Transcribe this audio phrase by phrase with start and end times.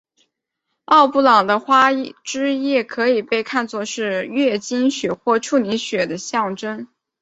[0.85, 1.89] 奥布朗的花
[2.23, 6.87] 汁液可以被看做是月经血或处女血的象征。